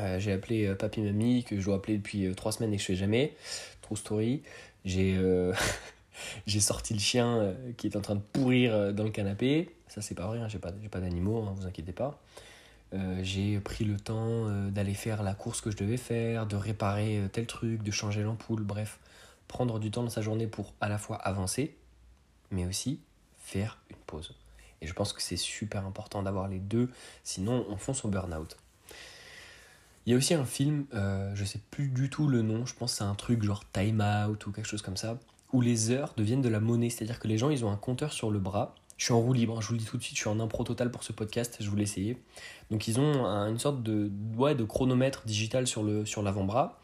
Euh, 0.00 0.18
j'ai 0.18 0.32
appelé 0.32 0.74
papy 0.74 1.02
mamie 1.02 1.44
que 1.44 1.58
je 1.60 1.64
dois 1.64 1.76
appeler 1.76 1.98
depuis 1.98 2.34
trois 2.34 2.50
semaines 2.50 2.72
et 2.72 2.76
que 2.76 2.82
je 2.82 2.86
fais 2.86 2.96
jamais. 2.96 3.36
True 3.80 3.96
story. 3.96 4.42
J'ai 4.84 5.16
euh, 5.16 5.52
j'ai 6.46 6.60
sorti 6.60 6.94
le 6.94 7.00
chien 7.00 7.38
euh, 7.38 7.72
qui 7.76 7.86
est 7.86 7.96
en 7.96 8.00
train 8.00 8.14
de 8.14 8.20
pourrir 8.20 8.74
euh, 8.74 8.92
dans 8.92 9.04
le 9.04 9.10
canapé. 9.10 9.74
Ça, 9.88 10.02
c'est 10.02 10.14
pas 10.14 10.26
vrai, 10.26 10.38
hein, 10.38 10.48
j'ai 10.48 10.58
pas, 10.58 10.72
d'animaux, 10.72 11.42
hein, 11.42 11.54
vous 11.56 11.66
inquiétez 11.66 11.92
pas. 11.92 12.20
j'ai 13.22 13.58
pris 13.60 13.84
le 13.84 13.98
temps 13.98 14.48
d'aller 14.70 14.94
faire 14.94 15.22
la 15.22 15.34
course 15.34 15.60
que 15.60 15.70
je 15.70 15.76
devais 15.76 15.96
faire, 15.96 16.46
de 16.46 16.56
réparer 16.56 17.22
tel 17.32 17.46
truc, 17.46 17.82
de 17.82 17.90
changer 17.90 18.22
l'ampoule, 18.22 18.62
bref. 18.62 18.98
Prendre 19.48 19.78
du 19.78 19.90
temps 19.90 20.02
dans 20.02 20.10
sa 20.10 20.22
journée 20.22 20.46
pour 20.46 20.74
à 20.80 20.88
la 20.88 20.98
fois 20.98 21.16
avancer, 21.16 21.76
mais 22.50 22.66
aussi 22.66 23.00
faire 23.38 23.78
une 23.90 23.96
pause. 24.06 24.34
Et 24.80 24.86
je 24.86 24.92
pense 24.92 25.12
que 25.12 25.22
c'est 25.22 25.36
super 25.36 25.86
important 25.86 26.22
d'avoir 26.22 26.48
les 26.48 26.60
deux, 26.60 26.90
sinon 27.22 27.66
on 27.68 27.76
fonce 27.76 28.04
au 28.04 28.08
burn-out. 28.08 28.56
Il 30.06 30.10
y 30.10 30.14
a 30.14 30.18
aussi 30.18 30.34
un 30.34 30.44
film, 30.44 30.84
euh, 30.94 31.30
je 31.34 31.44
sais 31.44 31.60
plus 31.70 31.88
du 31.88 32.10
tout 32.10 32.28
le 32.28 32.42
nom, 32.42 32.66
je 32.66 32.74
pense 32.74 32.92
que 32.92 32.98
c'est 32.98 33.04
un 33.04 33.14
truc 33.14 33.42
genre 33.42 33.64
Time 33.72 34.02
Out 34.02 34.46
ou 34.46 34.52
quelque 34.52 34.68
chose 34.68 34.82
comme 34.82 34.98
ça, 34.98 35.18
où 35.52 35.62
les 35.62 35.90
heures 35.90 36.12
deviennent 36.16 36.42
de 36.42 36.50
la 36.50 36.60
monnaie, 36.60 36.90
c'est-à-dire 36.90 37.18
que 37.18 37.26
les 37.26 37.38
gens 37.38 37.48
ils 37.48 37.64
ont 37.64 37.70
un 37.70 37.76
compteur 37.76 38.12
sur 38.12 38.30
le 38.30 38.38
bras. 38.38 38.74
Je 38.98 39.06
suis 39.06 39.14
en 39.14 39.20
roue 39.20 39.32
libre, 39.32 39.60
je 39.62 39.68
vous 39.68 39.72
le 39.72 39.78
dis 39.78 39.86
tout 39.86 39.96
de 39.96 40.02
suite, 40.02 40.16
je 40.16 40.20
suis 40.20 40.28
en 40.28 40.38
impro 40.40 40.62
total 40.62 40.90
pour 40.90 41.02
ce 41.02 41.12
podcast, 41.12 41.56
je 41.60 41.68
vous 41.68 41.76
l'essayer. 41.76 42.18
Donc 42.70 42.86
ils 42.86 43.00
ont 43.00 43.24
une 43.24 43.58
sorte 43.58 43.82
de, 43.82 44.10
ouais, 44.36 44.54
de 44.54 44.62
chronomètre 44.64 45.24
digital 45.24 45.66
sur 45.66 45.82
l'avant-bras. 46.22 46.78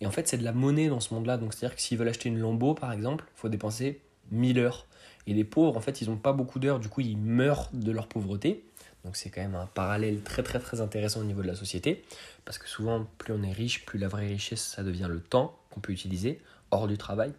Et 0.00 0.06
en 0.06 0.10
fait, 0.10 0.28
c'est 0.28 0.36
de 0.36 0.44
la 0.44 0.52
monnaie 0.52 0.88
dans 0.88 1.00
ce 1.00 1.14
monde-là. 1.14 1.38
Donc 1.38 1.54
c'est-à-dire 1.54 1.76
que 1.76 1.80
s'ils 1.80 1.96
veulent 1.96 2.08
acheter 2.08 2.28
une 2.28 2.38
Lambo, 2.38 2.74
par 2.74 2.92
exemple, 2.92 3.24
il 3.34 3.40
faut 3.40 3.48
dépenser 3.48 4.00
1000 4.30 4.58
heures. 4.58 4.86
Et 5.26 5.32
les 5.32 5.44
pauvres, 5.44 5.76
en 5.76 5.80
fait, 5.80 6.02
ils 6.02 6.10
n'ont 6.10 6.18
pas 6.18 6.34
beaucoup 6.34 6.58
d'heures, 6.58 6.80
du 6.80 6.88
coup, 6.88 7.00
ils 7.00 7.16
meurent 7.16 7.70
de 7.72 7.90
leur 7.92 8.08
pauvreté. 8.08 8.62
Donc 9.04 9.16
c'est 9.16 9.30
quand 9.30 9.42
même 9.42 9.54
un 9.54 9.66
parallèle 9.66 10.22
très 10.22 10.42
très 10.42 10.58
très 10.58 10.80
intéressant 10.80 11.20
au 11.20 11.24
niveau 11.24 11.42
de 11.42 11.46
la 11.46 11.54
société, 11.54 12.02
parce 12.44 12.58
que 12.58 12.68
souvent 12.68 13.06
plus 13.18 13.32
on 13.32 13.42
est 13.42 13.52
riche, 13.52 13.84
plus 13.86 13.98
la 13.98 14.08
vraie 14.08 14.26
richesse 14.26 14.62
ça 14.62 14.82
devient 14.82 15.08
le 15.08 15.20
temps 15.20 15.58
qu'on 15.70 15.80
peut 15.80 15.92
utiliser 15.92 16.40
hors 16.70 16.86
du 16.86 16.98
travail. 16.98 17.32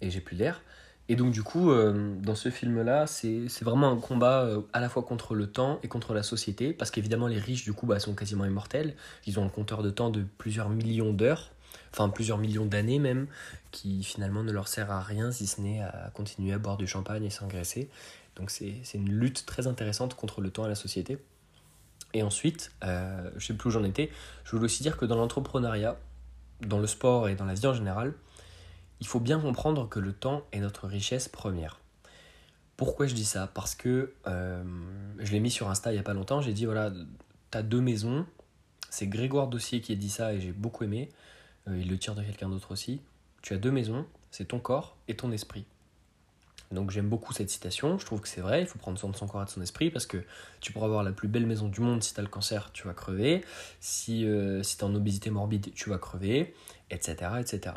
Et 0.00 0.10
j'ai 0.10 0.20
plus 0.20 0.36
d'air. 0.36 0.62
Et 1.08 1.14
donc 1.14 1.32
du 1.32 1.42
coup, 1.42 1.70
euh, 1.70 2.14
dans 2.20 2.34
ce 2.34 2.50
film-là, 2.50 3.06
c'est 3.06 3.46
vraiment 3.62 3.90
un 3.90 3.96
combat 3.96 4.42
euh, 4.42 4.62
à 4.72 4.80
la 4.80 4.88
fois 4.88 5.04
contre 5.04 5.34
le 5.34 5.46
temps 5.46 5.78
et 5.82 5.88
contre 5.88 6.14
la 6.14 6.24
société, 6.24 6.72
parce 6.72 6.90
qu'évidemment 6.90 7.28
les 7.28 7.38
riches 7.38 7.64
du 7.64 7.72
coup 7.72 7.86
bah, 7.86 8.00
sont 8.00 8.14
quasiment 8.14 8.44
immortels, 8.44 8.94
ils 9.24 9.38
ont 9.38 9.44
un 9.44 9.48
compteur 9.48 9.82
de 9.82 9.90
temps 9.90 10.10
de 10.10 10.24
plusieurs 10.38 10.68
millions 10.68 11.12
d'heures, 11.12 11.52
enfin 11.92 12.08
plusieurs 12.08 12.38
millions 12.38 12.66
d'années 12.66 12.98
même, 12.98 13.28
qui 13.70 14.02
finalement 14.02 14.42
ne 14.42 14.50
leur 14.50 14.66
sert 14.66 14.90
à 14.90 15.00
rien 15.00 15.30
si 15.30 15.46
ce 15.46 15.60
n'est 15.60 15.80
à 15.80 16.10
continuer 16.12 16.52
à 16.52 16.58
boire 16.58 16.76
du 16.76 16.88
champagne 16.88 17.24
et 17.24 17.30
s'engraisser. 17.30 17.88
Donc 18.34 18.50
c'est 18.50 18.82
une 18.94 19.08
lutte 19.08 19.46
très 19.46 19.68
intéressante 19.68 20.14
contre 20.14 20.40
le 20.40 20.50
temps 20.50 20.66
et 20.66 20.68
la 20.68 20.74
société. 20.74 21.18
Et 22.16 22.22
ensuite, 22.22 22.72
euh, 22.82 23.28
je 23.32 23.34
ne 23.34 23.40
sais 23.40 23.52
plus 23.52 23.68
où 23.68 23.70
j'en 23.70 23.84
étais, 23.84 24.10
je 24.44 24.52
voulais 24.52 24.64
aussi 24.64 24.82
dire 24.82 24.96
que 24.96 25.04
dans 25.04 25.16
l'entrepreneuriat, 25.16 25.98
dans 26.62 26.78
le 26.78 26.86
sport 26.86 27.28
et 27.28 27.34
dans 27.34 27.44
la 27.44 27.52
vie 27.52 27.66
en 27.66 27.74
général, 27.74 28.14
il 29.00 29.06
faut 29.06 29.20
bien 29.20 29.38
comprendre 29.38 29.86
que 29.86 30.00
le 30.00 30.14
temps 30.14 30.42
est 30.50 30.60
notre 30.60 30.86
richesse 30.86 31.28
première. 31.28 31.78
Pourquoi 32.78 33.06
je 33.06 33.14
dis 33.14 33.26
ça? 33.26 33.50
Parce 33.52 33.74
que 33.74 34.14
euh, 34.26 34.64
je 35.18 35.30
l'ai 35.30 35.40
mis 35.40 35.50
sur 35.50 35.68
Insta 35.68 35.90
il 35.90 35.96
n'y 35.96 36.00
a 36.00 36.02
pas 36.02 36.14
longtemps, 36.14 36.40
j'ai 36.40 36.54
dit 36.54 36.64
voilà, 36.64 36.90
tu 37.50 37.58
as 37.58 37.62
deux 37.62 37.82
maisons, 37.82 38.24
c'est 38.88 39.08
Grégoire 39.08 39.48
Dossier 39.48 39.82
qui 39.82 39.92
a 39.92 39.96
dit 39.96 40.08
ça 40.08 40.32
et 40.32 40.40
j'ai 40.40 40.52
beaucoup 40.52 40.84
aimé, 40.84 41.10
euh, 41.68 41.78
il 41.78 41.90
le 41.90 41.98
tire 41.98 42.14
de 42.14 42.22
quelqu'un 42.22 42.48
d'autre 42.48 42.72
aussi. 42.72 43.02
Tu 43.42 43.52
as 43.52 43.58
deux 43.58 43.70
maisons, 43.70 44.06
c'est 44.30 44.48
ton 44.48 44.58
corps 44.58 44.96
et 45.06 45.16
ton 45.16 45.32
esprit. 45.32 45.66
Donc 46.72 46.90
j'aime 46.90 47.08
beaucoup 47.08 47.32
cette 47.32 47.50
citation, 47.50 47.98
je 47.98 48.04
trouve 48.04 48.20
que 48.20 48.28
c'est 48.28 48.40
vrai, 48.40 48.62
il 48.62 48.66
faut 48.66 48.78
prendre 48.78 48.98
soin 48.98 49.10
de 49.10 49.16
son 49.16 49.26
corps 49.26 49.42
et 49.42 49.44
de 49.44 49.50
son 49.50 49.62
esprit 49.62 49.90
parce 49.90 50.06
que 50.06 50.18
tu 50.60 50.72
pourras 50.72 50.86
avoir 50.86 51.04
la 51.04 51.12
plus 51.12 51.28
belle 51.28 51.46
maison 51.46 51.68
du 51.68 51.80
monde 51.80 52.02
si 52.02 52.12
tu 52.12 52.20
as 52.20 52.22
le 52.22 52.28
cancer, 52.28 52.70
tu 52.72 52.86
vas 52.86 52.94
crever, 52.94 53.44
si, 53.80 54.26
euh, 54.26 54.62
si 54.62 54.76
tu 54.76 54.82
es 54.82 54.84
en 54.84 54.94
obésité 54.94 55.30
morbide, 55.30 55.72
tu 55.74 55.90
vas 55.90 55.98
crever, 55.98 56.54
etc. 56.90 57.32
etc. 57.40 57.74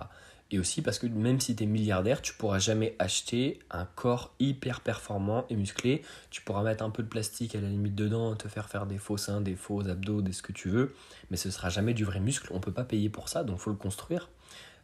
Et 0.51 0.57
aussi 0.57 0.81
parce 0.81 0.97
que 0.97 1.05
même 1.05 1.39
si 1.39 1.55
tu 1.55 1.63
es 1.63 1.65
milliardaire, 1.67 2.21
tu 2.21 2.33
pourras 2.33 2.57
jamais 2.57 2.95
acheter 2.97 3.59
un 3.69 3.85
corps 3.85 4.33
hyper 4.39 4.81
performant 4.81 5.45
et 5.49 5.55
musclé. 5.55 6.01
Tu 6.31 6.41
pourras 6.41 6.63
mettre 6.63 6.83
un 6.83 6.89
peu 6.89 7.03
de 7.03 7.07
plastique 7.07 7.53
à 7.53 7.61
la 7.61 7.69
limite 7.69 7.93
dedans, 7.93 8.35
te 8.35 8.47
faire 8.47 8.67
faire 8.67 8.87
des 8.87 8.97
faux 8.97 9.17
seins, 9.17 9.41
des 9.41 9.55
faux 9.55 9.87
abdos, 9.87 10.23
des 10.23 10.31
ce 10.31 10.41
que 10.41 10.51
tu 10.51 10.69
veux, 10.69 10.95
mais 11.29 11.37
ce 11.37 11.51
sera 11.51 11.69
jamais 11.69 11.93
du 11.93 12.03
vrai 12.03 12.19
muscle. 12.19 12.47
On 12.51 12.59
peut 12.59 12.71
pas 12.71 12.83
payer 12.83 13.09
pour 13.09 13.29
ça, 13.29 13.43
donc 13.43 13.59
faut 13.59 13.69
le 13.69 13.75
construire. 13.75 14.29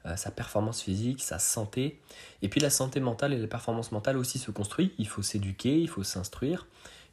Euh, 0.05 0.15
sa 0.17 0.29
performance 0.29 0.83
physique, 0.83 1.23
sa 1.23 1.39
santé. 1.39 1.99
Et 2.43 2.49
puis 2.49 2.59
la 2.59 2.69
santé 2.69 2.99
mentale 2.99 3.33
et 3.33 3.39
la 3.39 3.47
performance 3.47 3.91
mentale 3.91 4.17
aussi 4.17 4.37
se 4.37 4.51
construit. 4.51 4.93
Il 4.99 5.07
faut 5.07 5.23
s'éduquer, 5.23 5.81
il 5.81 5.89
faut 5.89 6.03
s'instruire, 6.03 6.67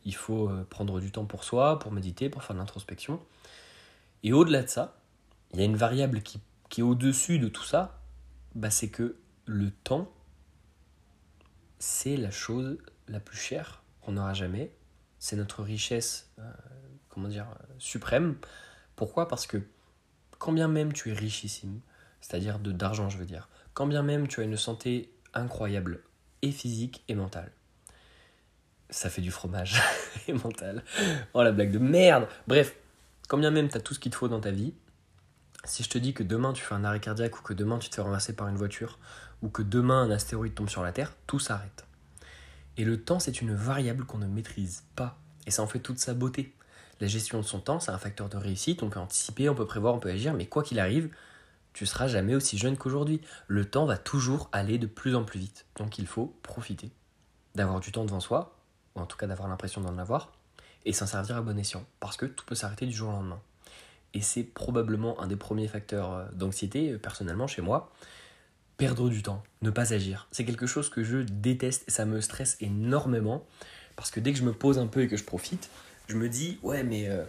il 0.04 0.14
faut 0.14 0.50
euh, 0.50 0.66
prendre 0.68 1.00
du 1.00 1.10
temps 1.10 1.24
pour 1.24 1.42
soi, 1.42 1.78
pour 1.78 1.90
méditer, 1.90 2.28
pour 2.28 2.42
faire 2.42 2.54
de 2.54 2.60
l'introspection. 2.60 3.18
Et 4.24 4.34
au-delà 4.34 4.62
de 4.62 4.68
ça, 4.68 5.00
il 5.54 5.60
y 5.60 5.62
a 5.62 5.64
une 5.64 5.76
variable 5.76 6.20
qui, 6.22 6.42
est 6.76 6.82
au-dessus 6.82 7.38
de 7.38 7.48
tout 7.48 7.64
ça, 7.64 7.98
bah 8.54 8.68
c'est 8.68 8.90
que 8.90 9.16
le 9.46 9.70
temps, 9.70 10.12
c'est 11.78 12.18
la 12.18 12.30
chose 12.30 12.76
la 13.08 13.20
plus 13.20 13.38
chère 13.38 13.82
qu'on 14.02 14.12
n'aura 14.12 14.34
jamais. 14.34 14.70
C'est 15.18 15.36
notre 15.36 15.62
richesse, 15.62 16.30
euh, 16.38 16.42
comment 17.08 17.28
dire, 17.28 17.46
suprême. 17.78 18.36
Pourquoi? 18.96 19.28
Parce 19.28 19.46
que 19.46 19.62
quand 20.38 20.52
bien 20.52 20.68
même 20.68 20.92
tu 20.92 21.10
es 21.10 21.14
richissime, 21.14 21.80
c'est-à-dire 22.22 22.58
de 22.58 22.72
d'argent, 22.72 23.10
je 23.10 23.18
veux 23.18 23.26
dire. 23.26 23.50
Quand 23.74 23.86
bien 23.86 24.02
même 24.02 24.28
tu 24.28 24.40
as 24.40 24.44
une 24.44 24.56
santé 24.56 25.12
incroyable, 25.34 26.00
et 26.42 26.50
physique 26.50 27.04
et 27.08 27.14
mentale. 27.14 27.50
Ça 28.90 29.08
fait 29.08 29.22
du 29.22 29.30
fromage 29.30 29.80
et 30.28 30.32
mental. 30.32 30.82
Oh 31.34 31.42
la 31.42 31.52
blague 31.52 31.70
de 31.70 31.78
merde 31.78 32.26
Bref, 32.46 32.74
quand 33.28 33.38
bien 33.38 33.50
même 33.50 33.68
tu 33.68 33.76
as 33.76 33.80
tout 33.80 33.94
ce 33.94 34.00
qu'il 34.00 34.12
te 34.12 34.16
faut 34.16 34.28
dans 34.28 34.40
ta 34.40 34.50
vie, 34.50 34.74
Si 35.64 35.82
je 35.84 35.88
te 35.88 35.98
dis 35.98 36.12
que 36.12 36.24
demain 36.24 36.52
tu 36.52 36.62
fais 36.62 36.74
un 36.74 36.84
arrêt 36.84 37.00
cardiaque 37.00 37.38
ou 37.38 37.42
que 37.42 37.54
demain 37.54 37.78
tu 37.78 37.88
te 37.88 37.94
fais 37.94 38.02
renverser 38.02 38.34
par 38.34 38.48
une 38.48 38.56
voiture 38.56 38.98
ou 39.40 39.48
que 39.48 39.62
demain 39.62 40.02
un 40.02 40.10
astéroïde 40.10 40.54
tombe 40.54 40.68
sur 40.68 40.82
la 40.82 40.92
Terre, 40.92 41.14
tout 41.26 41.38
s'arrête. 41.38 41.86
Et 42.76 42.84
le 42.84 43.02
temps, 43.02 43.18
c'est 43.18 43.40
une 43.40 43.54
variable 43.54 44.04
qu'on 44.04 44.18
ne 44.18 44.26
maîtrise 44.26 44.84
pas. 44.96 45.18
Et 45.46 45.50
ça 45.50 45.62
en 45.62 45.66
fait 45.66 45.80
toute 45.80 45.98
sa 45.98 46.14
beauté. 46.14 46.54
La 47.00 47.06
gestion 47.06 47.38
de 47.40 47.44
son 47.44 47.60
temps, 47.60 47.80
c'est 47.80 47.90
un 47.90 47.98
facteur 47.98 48.28
de 48.28 48.36
réussite, 48.36 48.82
on 48.82 48.88
peut 48.88 49.00
anticiper, 49.00 49.48
on 49.48 49.54
peut 49.54 49.66
prévoir, 49.66 49.94
on 49.94 49.98
peut 49.98 50.10
agir, 50.10 50.34
mais 50.34 50.46
quoi 50.46 50.62
qu'il 50.62 50.78
arrive, 50.78 51.10
tu 51.72 51.86
seras 51.86 52.06
jamais 52.06 52.34
aussi 52.34 52.58
jeune 52.58 52.76
qu'aujourd'hui. 52.76 53.20
Le 53.48 53.64
temps 53.64 53.86
va 53.86 53.96
toujours 53.96 54.48
aller 54.52 54.78
de 54.78 54.86
plus 54.86 55.14
en 55.14 55.24
plus 55.24 55.40
vite. 55.40 55.66
Donc 55.76 55.98
il 55.98 56.06
faut 56.06 56.36
profiter 56.42 56.90
d'avoir 57.54 57.80
du 57.80 57.92
temps 57.92 58.04
devant 58.04 58.20
soi, 58.20 58.56
ou 58.94 59.00
en 59.00 59.06
tout 59.06 59.16
cas 59.16 59.26
d'avoir 59.26 59.48
l'impression 59.48 59.80
d'en 59.80 59.98
avoir, 59.98 60.32
et 60.84 60.92
s'en 60.92 61.06
servir 61.06 61.36
à 61.36 61.42
bon 61.42 61.58
escient, 61.58 61.84
parce 62.00 62.16
que 62.16 62.26
tout 62.26 62.44
peut 62.44 62.54
s'arrêter 62.54 62.86
du 62.86 62.92
jour 62.92 63.10
au 63.10 63.12
lendemain. 63.12 63.40
Et 64.14 64.20
c'est 64.20 64.42
probablement 64.42 65.20
un 65.20 65.26
des 65.26 65.36
premiers 65.36 65.68
facteurs 65.68 66.12
euh, 66.12 66.24
d'anxiété, 66.32 66.92
euh, 66.92 66.98
personnellement, 66.98 67.46
chez 67.46 67.62
moi. 67.62 67.92
Perdre 68.76 69.08
du 69.08 69.22
temps, 69.22 69.42
ne 69.62 69.70
pas 69.70 69.94
agir. 69.94 70.28
C'est 70.32 70.44
quelque 70.44 70.66
chose 70.66 70.90
que 70.90 71.04
je 71.04 71.18
déteste 71.18 71.84
et 71.88 71.90
ça 71.90 72.04
me 72.04 72.20
stresse 72.20 72.56
énormément, 72.60 73.46
parce 73.96 74.10
que 74.10 74.20
dès 74.20 74.32
que 74.32 74.38
je 74.38 74.44
me 74.44 74.52
pose 74.52 74.78
un 74.78 74.86
peu 74.86 75.02
et 75.02 75.08
que 75.08 75.16
je 75.16 75.24
profite, 75.24 75.70
je 76.12 76.16
me 76.16 76.28
dis, 76.28 76.58
ouais, 76.62 76.82
mais 76.84 77.08
euh, 77.08 77.24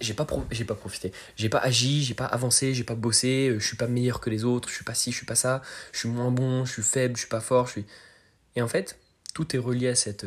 j'ai 0.00 0.14
pas, 0.14 0.26
j'ai 0.50 0.64
pas 0.64 0.74
profité. 0.74 1.12
J'ai 1.36 1.48
pas 1.48 1.58
agi, 1.58 2.02
j'ai 2.02 2.14
pas 2.14 2.26
avancé, 2.26 2.74
j'ai 2.74 2.84
pas 2.84 2.94
bossé, 2.94 3.54
je 3.58 3.66
suis 3.66 3.76
pas 3.76 3.86
meilleur 3.86 4.20
que 4.20 4.30
les 4.30 4.44
autres, 4.44 4.68
je 4.68 4.74
suis 4.74 4.84
pas 4.84 4.94
ci, 4.94 5.10
je 5.12 5.16
suis 5.16 5.26
pas 5.26 5.34
ça, 5.34 5.62
je 5.92 5.98
suis 6.00 6.08
moins 6.08 6.30
bon, 6.30 6.64
je 6.64 6.72
suis 6.72 6.82
faible, 6.82 7.16
je 7.16 7.20
suis 7.20 7.28
pas 7.28 7.40
fort, 7.40 7.66
je 7.66 7.72
suis. 7.72 7.86
Et 8.56 8.62
en 8.62 8.68
fait, 8.68 8.98
tout 9.34 9.54
est 9.54 9.58
relié 9.58 9.88
à, 9.88 9.94
cette, 9.94 10.26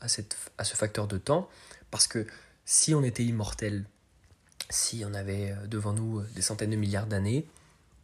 à, 0.00 0.08
cette, 0.08 0.36
à 0.58 0.64
ce 0.64 0.76
facteur 0.76 1.06
de 1.06 1.18
temps, 1.18 1.48
parce 1.90 2.06
que 2.06 2.26
si 2.64 2.94
on 2.94 3.02
était 3.02 3.24
immortel, 3.24 3.86
si 4.68 5.02
on 5.06 5.14
avait 5.14 5.52
euh, 5.52 5.66
devant 5.66 5.94
nous 5.94 6.20
euh, 6.20 6.26
des 6.34 6.42
centaines 6.42 6.70
de 6.70 6.76
milliards 6.76 7.06
d'années, 7.06 7.46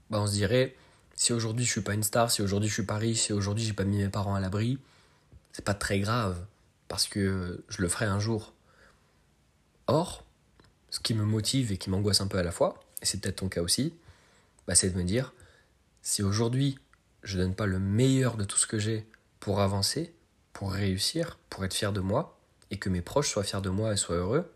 bah 0.08 0.20
on 0.20 0.26
se 0.26 0.32
dirait 0.32 0.74
si 1.16 1.34
aujourd'hui 1.34 1.66
je 1.66 1.70
suis 1.70 1.82
pas 1.82 1.92
une 1.92 2.02
star, 2.02 2.30
si 2.30 2.40
aujourd'hui 2.40 2.70
je 2.70 2.74
suis 2.74 2.84
pas 2.84 2.96
riche, 2.96 3.20
si 3.20 3.34
aujourd'hui 3.34 3.62
j'ai 3.62 3.74
pas 3.74 3.84
mis 3.84 3.98
mes 3.98 4.08
parents 4.08 4.34
à 4.34 4.40
l'abri, 4.40 4.78
c'est 5.52 5.64
pas 5.64 5.74
très 5.74 6.00
grave 6.00 6.46
parce 6.88 7.06
que 7.06 7.62
je 7.68 7.82
le 7.82 7.88
ferai 7.88 8.06
un 8.06 8.18
jour. 8.18 8.53
Or, 9.86 10.24
ce 10.90 11.00
qui 11.00 11.14
me 11.14 11.24
motive 11.24 11.72
et 11.72 11.78
qui 11.78 11.90
m'angoisse 11.90 12.20
un 12.20 12.26
peu 12.26 12.38
à 12.38 12.42
la 12.42 12.52
fois, 12.52 12.80
et 13.02 13.06
c'est 13.06 13.20
peut-être 13.20 13.36
ton 13.36 13.48
cas 13.48 13.62
aussi, 13.62 13.94
bah 14.66 14.74
c'est 14.74 14.90
de 14.90 14.96
me 14.96 15.04
dire 15.04 15.34
si 16.02 16.22
aujourd'hui 16.22 16.78
je 17.22 17.38
donne 17.38 17.54
pas 17.54 17.66
le 17.66 17.78
meilleur 17.78 18.36
de 18.36 18.44
tout 18.44 18.56
ce 18.56 18.66
que 18.66 18.78
j'ai 18.78 19.06
pour 19.40 19.60
avancer, 19.60 20.14
pour 20.52 20.72
réussir, 20.72 21.38
pour 21.50 21.64
être 21.64 21.74
fier 21.74 21.92
de 21.92 22.00
moi, 22.00 22.38
et 22.70 22.78
que 22.78 22.88
mes 22.88 23.02
proches 23.02 23.30
soient 23.30 23.44
fiers 23.44 23.60
de 23.60 23.70
moi 23.70 23.92
et 23.92 23.96
soient 23.96 24.16
heureux, 24.16 24.52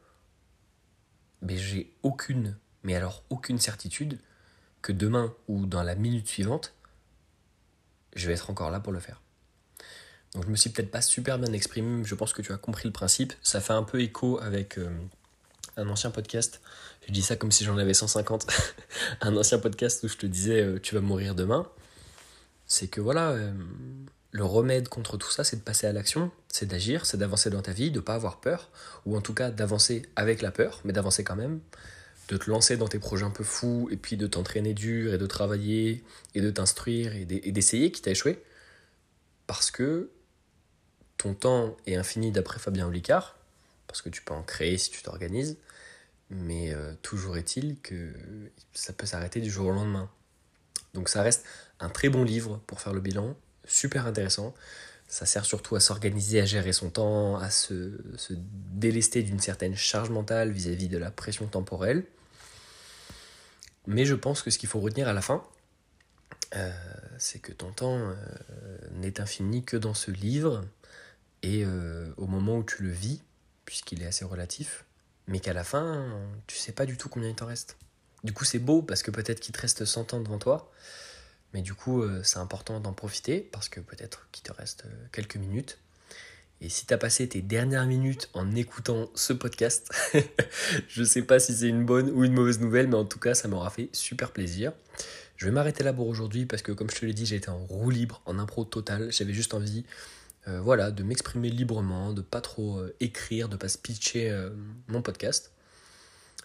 mais 1.43 1.57
j'ai 1.57 1.93
aucune, 2.03 2.57
mais 2.83 2.95
alors 2.95 3.23
aucune 3.31 3.59
certitude 3.59 4.19
que 4.83 4.93
demain 4.93 5.35
ou 5.47 5.67
dans 5.67 5.83
la 5.83 5.95
minute 5.95 6.29
suivante, 6.29 6.75
je 8.15 8.27
vais 8.27 8.35
être 8.35 8.51
encore 8.51 8.71
là 8.71 8.81
pour 8.81 8.93
le 8.93 9.01
faire. 9.01 9.21
Donc 10.35 10.45
je 10.45 10.51
me 10.51 10.57
suis 10.57 10.71
peut-être 10.71 10.91
pas 10.91 11.01
super 11.01 11.39
bien 11.39 11.53
exprimé, 11.53 11.99
mais 11.99 12.05
je 12.05 12.15
pense 12.15 12.33
que 12.33 12.43
tu 12.43 12.53
as 12.53 12.59
compris 12.59 12.87
le 12.87 12.93
principe. 12.93 13.33
Ça 13.43 13.61
fait 13.61 13.73
un 13.73 13.83
peu 13.83 14.01
écho 14.01 14.39
avec 14.41 14.79
euh, 14.79 14.91
un 15.79 15.89
ancien 15.89 16.11
podcast. 16.11 16.61
Je 17.07 17.13
dis 17.13 17.23
ça 17.23 17.37
comme 17.37 17.53
si 17.53 17.65
j'en 17.65 17.79
avais 17.79 17.95
150. 17.95 18.47
un 19.21 19.37
ancien 19.37 19.59
podcast 19.59 20.03
où 20.05 20.09
je 20.09 20.17
te 20.17 20.27
disais 20.27 20.63
euh, 20.63 20.79
tu 20.81 20.95
vas 20.95 21.01
mourir 21.01 21.35
demain. 21.35 21.67
C'est 22.67 22.89
que 22.89 23.01
voilà, 23.01 23.31
euh, 23.31 23.53
le 24.33 24.45
remède 24.45 24.89
contre 24.89 25.17
tout 25.17 25.31
ça, 25.31 25.45
c'est 25.45 25.57
de 25.57 25.63
passer 25.63 25.87
à 25.87 25.93
l'action, 25.93 26.31
c'est 26.49 26.67
d'agir, 26.67 27.07
c'est 27.07 27.17
d'avancer 27.17 27.49
dans 27.49 27.63
ta 27.63 27.73
vie, 27.73 27.91
de 27.91 27.97
ne 27.97 28.01
pas 28.01 28.15
avoir 28.15 28.41
peur, 28.41 28.71
ou 29.07 29.17
en 29.17 29.23
tout 29.23 29.33
cas 29.33 29.51
d'avancer 29.51 30.03
avec 30.17 30.43
la 30.43 30.51
peur, 30.51 30.81
mais 30.85 30.93
d'avancer 30.93 31.25
quand 31.25 31.37
même, 31.37 31.61
de 32.29 32.37
te 32.37 32.51
lancer 32.51 32.77
dans 32.77 32.89
tes 32.89 32.99
projets 32.99 33.25
un 33.25 33.31
peu 33.31 33.45
fous, 33.45 33.89
et 33.91 33.97
puis 33.97 34.19
de 34.19 34.27
t'entraîner 34.27 34.75
dur, 34.75 35.15
et 35.15 35.19
de 35.19 35.27
travailler, 35.27 36.05
et 36.35 36.43
de 36.43 36.51
t'instruire, 36.51 37.15
et 37.15 37.25
d'essayer 37.25 37.91
qui 37.91 38.03
t'a 38.03 38.11
échoué, 38.11 38.43
parce 39.47 39.71
que 39.71 40.11
ton 41.17 41.33
temps 41.33 41.75
est 41.87 41.97
infini 41.97 42.31
d'après 42.31 42.59
Fabien 42.59 42.87
Olicard, 42.87 43.38
parce 43.89 44.03
que 44.03 44.11
tu 44.11 44.23
peux 44.23 44.35
en 44.35 44.43
créer 44.43 44.79
si 44.79 44.91
tu 44.91 45.03
t'organises, 45.03 45.57
mais 46.31 46.73
euh, 46.73 46.95
toujours 47.03 47.37
est-il 47.37 47.81
que 47.81 48.13
ça 48.73 48.93
peut 48.93 49.07
s'arrêter 49.07 49.41
du 49.41 49.51
jour 49.51 49.67
au 49.67 49.73
lendemain. 49.73 50.09
Donc 50.95 51.09
ça 51.09 51.23
reste 51.23 51.45
un 51.81 51.89
très 51.89 52.11
bon 52.11 52.23
livre 52.23 52.61
pour 52.67 52.81
faire 52.81 52.93
le 52.93 53.01
bilan, 53.01 53.35
super 53.65 54.07
intéressant. 54.07 54.55
Ça 55.09 55.25
sert 55.25 55.47
surtout 55.47 55.75
à 55.75 55.81
s'organiser, 55.81 56.41
à 56.41 56.45
gérer 56.45 56.75
son 56.75 56.91
temps, 56.91 57.39
à 57.39 57.49
se, 57.49 57.99
délester 58.73 59.23
d'une 59.23 59.41
certaine 59.41 59.75
charge 59.75 60.11
mentale 60.11 60.53
vis-à-vis 60.53 60.89
de 60.89 60.99
la 60.99 61.11
pression 61.11 61.47
temporelle. 61.47 62.05
Mais 63.87 64.05
je 64.05 64.15
pense 64.15 64.43
que 64.43 64.51
ce 64.51 64.59
qu'il 64.59 64.69
faut 64.69 64.81
retenir 64.81 65.09
à 65.09 65.15
la 65.15 65.23
fin, 65.23 65.43
euh, 66.57 66.71
c'est 67.17 67.39
que 67.39 67.53
ton 67.53 67.73
temps 67.73 67.97
euh, 67.97 68.15
n'est 68.93 69.19
infini 69.19 69.65
que 69.65 69.79
dans 69.79 69.95
ce 69.95 70.11
livre 70.11 70.63
et 71.43 71.65
au 72.17 72.27
moment 72.27 72.57
où 72.59 72.65
tu 72.65 72.83
le 72.83 72.91
vis, 72.91 73.23
puisqu'il 73.69 74.03
est 74.03 74.07
assez 74.07 74.25
relatif, 74.25 74.87
mais 75.27 75.41
qu'à 75.41 75.53
la 75.53 75.63
fin, 75.63 76.07
tu 76.47 76.57
sais 76.57 76.73
pas 76.73 76.87
du 76.87 76.97
tout 76.97 77.11
combien 77.11 77.29
il 77.29 77.35
t'en 77.35 77.45
reste. 77.45 77.77
Du 78.25 78.33
coup, 78.33 78.47
c'est 78.47 78.59
beau 78.59 78.81
parce 78.81 79.03
que 79.03 79.11
peut-être 79.11 79.41
qu'il 79.41 79.55
te 79.55 79.61
reste 79.61 79.85
100 79.85 80.15
ans 80.15 80.21
devant 80.21 80.39
toi, 80.39 80.73
mais 81.53 81.61
du 81.61 81.75
coup, 81.75 82.03
euh, 82.03 82.23
c'est 82.25 82.39
important 82.39 82.81
d'en 82.81 82.95
profiter 82.95 83.41
parce 83.41 83.69
que 83.69 83.81
peut-être 83.81 84.27
qu'il 84.33 84.43
te 84.43 84.53
reste 84.53 84.87
euh, 84.87 85.07
quelques 85.13 85.37
minutes. 85.37 85.77
Et 86.63 86.71
si 86.71 86.87
tu 86.87 86.95
as 86.95 86.99
passé 86.99 87.29
tes 87.29 87.43
dernières 87.43 87.85
minutes 87.85 88.31
en 88.33 88.57
écoutant 88.57 89.11
ce 89.15 89.35
podcast, 89.35 89.93
je 90.89 91.03
ne 91.03 91.07
sais 91.07 91.23
pas 91.23 91.39
si 91.39 91.55
c'est 91.55 91.69
une 91.69 91.85
bonne 91.85 92.09
ou 92.09 92.25
une 92.25 92.33
mauvaise 92.33 92.61
nouvelle, 92.61 92.89
mais 92.89 92.97
en 92.97 93.05
tout 93.05 93.19
cas, 93.19 93.35
ça 93.35 93.49
m'aura 93.49 93.69
fait 93.69 93.91
super 93.93 94.33
plaisir. 94.33 94.73
Je 95.37 95.45
vais 95.45 95.53
m'arrêter 95.53 95.85
là 95.85 95.93
pour 95.93 96.09
aujourd'hui 96.09 96.47
parce 96.47 96.63
que, 96.63 96.73
comme 96.73 96.89
je 96.89 96.97
te 96.97 97.05
l'ai 97.05 97.13
dit, 97.13 97.35
été 97.35 97.51
en 97.51 97.59
roue 97.59 97.91
libre, 97.91 98.23
en 98.25 98.39
impro 98.39 98.65
total. 98.65 99.13
J'avais 99.13 99.35
juste 99.35 99.53
envie 99.53 99.85
euh, 100.47 100.61
voilà, 100.61 100.91
de 100.91 101.03
m'exprimer 101.03 101.51
librement, 101.51 102.13
de 102.13 102.23
pas 102.23 102.41
trop 102.41 102.81
écrire, 103.01 103.49
de 103.49 103.57
pas 103.57 103.69
se 103.69 103.79
pitcher 103.79 104.49
mon 104.87 105.03
podcast. 105.03 105.53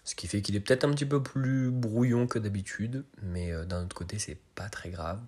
Ce 0.04 0.14
qui 0.14 0.26
fait 0.26 0.42
qu'il 0.42 0.54
est 0.54 0.60
peut-être 0.60 0.84
un 0.84 0.92
petit 0.92 1.06
peu 1.06 1.22
plus 1.22 1.70
brouillon 1.70 2.26
que 2.26 2.38
d'habitude, 2.38 3.04
mais 3.22 3.52
euh, 3.52 3.64
d'un 3.64 3.84
autre 3.84 3.96
côté, 3.96 4.18
c'est 4.18 4.38
pas 4.54 4.68
très 4.68 4.90
grave. 4.90 5.18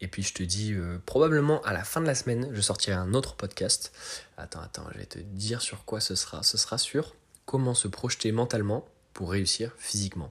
Et 0.00 0.08
puis 0.08 0.22
je 0.22 0.32
te 0.32 0.42
dis, 0.42 0.74
euh, 0.74 0.98
probablement 1.06 1.60
à 1.62 1.72
la 1.72 1.82
fin 1.82 2.00
de 2.00 2.06
la 2.06 2.14
semaine, 2.14 2.48
je 2.52 2.60
sortirai 2.60 2.96
un 2.96 3.14
autre 3.14 3.34
podcast. 3.34 3.92
Attends, 4.36 4.60
attends, 4.60 4.86
je 4.92 4.98
vais 4.98 5.06
te 5.06 5.18
dire 5.18 5.60
sur 5.60 5.84
quoi 5.84 6.00
ce 6.00 6.14
sera. 6.14 6.44
Ce 6.44 6.56
sera 6.56 6.78
sur 6.78 7.16
comment 7.46 7.74
se 7.74 7.88
projeter 7.88 8.30
mentalement 8.30 8.86
pour 9.12 9.30
réussir 9.30 9.72
physiquement. 9.78 10.30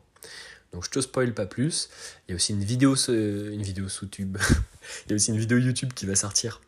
Donc 0.72 0.86
je 0.86 0.90
te 0.90 1.02
spoil 1.02 1.34
pas 1.34 1.46
plus. 1.46 1.90
Il 2.28 2.32
y 2.32 2.34
a 2.34 2.36
aussi 2.36 2.54
une 2.54 2.64
vidéo, 2.64 2.96
une 2.96 3.64
vidéo 3.64 3.90
sous 3.90 4.06
tube. 4.06 4.38
Il 5.06 5.10
y 5.10 5.14
a 5.14 5.16
aussi 5.16 5.32
une 5.32 5.40
vidéo 5.40 5.58
YouTube 5.58 5.94
qui 5.94 6.06
va 6.06 6.16
sortir 6.16 6.62
euh, 6.62 6.65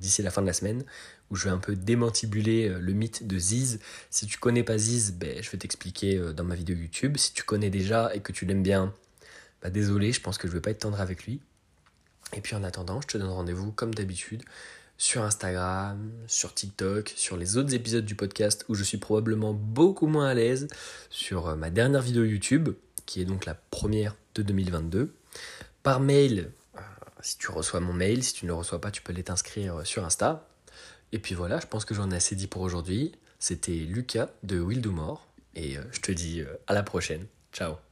d'ici 0.00 0.22
la 0.22 0.30
fin 0.30 0.42
de 0.42 0.46
la 0.46 0.52
semaine 0.52 0.84
où 1.30 1.36
je 1.36 1.44
vais 1.44 1.50
un 1.50 1.58
peu 1.58 1.74
démantibuler 1.74 2.68
euh, 2.68 2.78
le 2.78 2.92
mythe 2.92 3.26
de 3.26 3.38
Ziz. 3.38 3.80
Si 4.10 4.26
tu 4.26 4.38
connais 4.38 4.62
pas 4.62 4.78
Ziz, 4.78 5.12
ben, 5.12 5.42
je 5.42 5.50
vais 5.50 5.58
t'expliquer 5.58 6.16
euh, 6.16 6.32
dans 6.32 6.44
ma 6.44 6.54
vidéo 6.54 6.76
YouTube. 6.76 7.16
Si 7.16 7.32
tu 7.32 7.42
connais 7.42 7.70
déjà 7.70 8.14
et 8.14 8.20
que 8.20 8.32
tu 8.32 8.46
l'aimes 8.46 8.62
bien, 8.62 8.94
bah, 9.62 9.70
désolé, 9.70 10.12
je 10.12 10.20
pense 10.20 10.38
que 10.38 10.48
je 10.48 10.52
vais 10.52 10.60
pas 10.60 10.70
être 10.70 10.80
tendre 10.80 11.00
avec 11.00 11.24
lui. 11.24 11.40
Et 12.32 12.40
puis 12.40 12.54
en 12.54 12.64
attendant, 12.64 13.00
je 13.00 13.06
te 13.06 13.18
donne 13.18 13.28
rendez-vous 13.28 13.72
comme 13.72 13.94
d'habitude 13.94 14.42
sur 14.98 15.22
Instagram, 15.22 16.10
sur 16.26 16.54
TikTok, 16.54 17.12
sur 17.14 17.36
les 17.36 17.58
autres 17.58 17.74
épisodes 17.74 18.04
du 18.04 18.14
podcast 18.14 18.64
où 18.68 18.74
je 18.74 18.82
suis 18.82 18.96
probablement 18.96 19.52
beaucoup 19.52 20.06
moins 20.06 20.26
à 20.26 20.34
l'aise, 20.34 20.68
sur 21.10 21.54
ma 21.54 21.68
dernière 21.68 22.00
vidéo 22.00 22.24
YouTube, 22.24 22.70
qui 23.04 23.20
est 23.20 23.26
donc 23.26 23.44
la 23.44 23.54
première 23.54 24.16
de 24.34 24.42
2022, 24.42 25.12
par 25.82 26.00
mail 26.00 26.50
si 27.26 27.38
tu 27.38 27.50
reçois 27.50 27.80
mon 27.80 27.92
mail, 27.92 28.22
si 28.22 28.34
tu 28.34 28.44
ne 28.44 28.50
le 28.50 28.54
reçois 28.54 28.80
pas, 28.80 28.92
tu 28.92 29.02
peux 29.02 29.12
aller 29.12 29.24
t'inscrire 29.24 29.84
sur 29.84 30.04
Insta. 30.04 30.48
Et 31.10 31.18
puis 31.18 31.34
voilà, 31.34 31.58
je 31.58 31.66
pense 31.66 31.84
que 31.84 31.92
j'en 31.92 32.10
ai 32.12 32.16
assez 32.16 32.36
dit 32.36 32.46
pour 32.46 32.62
aujourd'hui. 32.62 33.12
C'était 33.40 33.72
Lucas 33.72 34.28
de 34.44 34.60
Will 34.60 34.80
Do 34.80 34.92
More 34.92 35.26
et 35.56 35.76
euh, 35.76 35.82
je 35.90 36.00
te 36.00 36.12
dis 36.12 36.40
euh, 36.40 36.56
à 36.68 36.74
la 36.74 36.84
prochaine. 36.84 37.26
Ciao 37.52 37.85